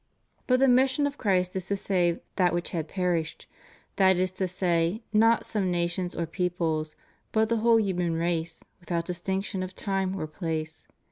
[0.47, 3.45] But the mission of Christ is to save that which had 'perished;
[3.97, 6.95] that is to say, not some nations or peoples,
[7.31, 10.87] but the whole human race, without distinction of time or place.